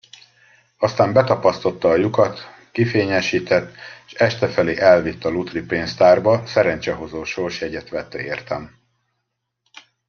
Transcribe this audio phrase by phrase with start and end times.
[0.77, 2.39] Aztán betapasztotta a lyukat,
[2.71, 8.77] kifényesített, s estefelé elvitt a lutripénztárba, szerencsehozó sorsjegyet vett értem.